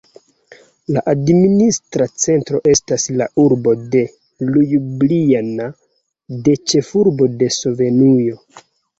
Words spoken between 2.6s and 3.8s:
estas la urbo